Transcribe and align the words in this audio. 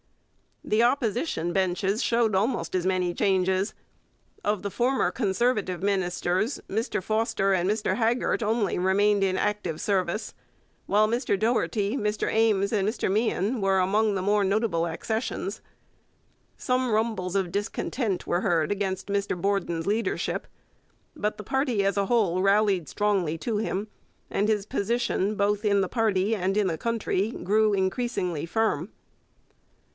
The 0.63 0.81
Opposition 0.81 1.53
benches 1.53 2.01
showed 2.01 2.33
almost 2.33 2.73
as 2.73 2.87
many 2.87 3.13
changes. 3.13 3.75
Of 4.43 4.63
the 4.63 4.71
former 4.71 5.11
Conservative 5.11 5.83
ministers, 5.83 6.59
Mr 6.67 7.03
Foster 7.03 7.53
and 7.53 7.69
Mr 7.69 7.97
Haggart 7.97 8.41
only 8.41 8.79
remained 8.79 9.23
in 9.23 9.37
active 9.37 9.79
service, 9.81 10.33
while 10.87 11.07
Mr 11.07 11.37
Doherty, 11.37 11.97
Mr 11.97 12.31
Ames, 12.31 12.71
and 12.73 12.87
Mr 12.87 13.11
Meighen 13.11 13.59
were 13.59 13.79
among 13.79 14.15
the 14.15 14.21
more 14.23 14.43
notable 14.43 14.87
accessions. 14.87 15.61
Some 16.57 16.91
rumbles 16.91 17.35
of 17.35 17.51
discontent 17.51 18.25
were 18.25 18.41
heard 18.41 18.71
against 18.71 19.07
Mr 19.07 19.39
Borden's 19.39 19.85
leadership, 19.87 20.47
but 21.15 21.37
the 21.37 21.43
party 21.43 21.83
as 21.85 21.97
a 21.97 22.05
whole 22.07 22.41
rallied 22.41 22.87
strongly 22.89 23.37
to 23.39 23.57
him, 23.57 23.87
and 24.31 24.47
his 24.47 24.65
position 24.65 25.35
both 25.35 25.63
in 25.65 25.81
the 25.81 25.89
party 25.89 26.35
and 26.35 26.55
in 26.57 26.67
the 26.67 26.77
country 26.77 27.31
grew 27.31 27.73
increasingly 27.73 28.45
firm. 28.47 28.89